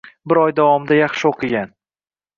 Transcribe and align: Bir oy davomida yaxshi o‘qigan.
Bir 0.31 0.39
oy 0.43 0.53
davomida 0.59 0.97
yaxshi 0.99 1.29
o‘qigan. 1.33 1.73